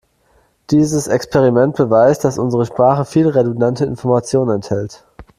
Dieses 0.71 1.05
Experiment 1.05 1.75
beweist, 1.75 2.23
dass 2.25 2.39
unsere 2.39 2.65
Sprache 2.65 3.05
viel 3.05 3.27
redundante 3.27 3.85
Information 3.85 4.49
enthält. 4.49 5.05